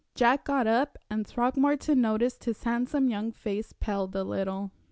Jack 0.15 0.45
got 0.45 0.65
up, 0.65 0.97
and 1.11 1.27
Throckmorton 1.27 2.01
noticed 2.01 2.45
his 2.45 2.63
handsome 2.63 3.07
young 3.07 3.31
face 3.31 3.71
paled 3.73 4.15
a 4.15 4.23
little. 4.23 4.71